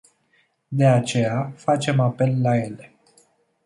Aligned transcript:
De 0.69 0.85
aceea 0.85 1.53
facem 1.55 1.99
apel 1.99 2.41
la 2.41 2.55
ele. 2.55 2.95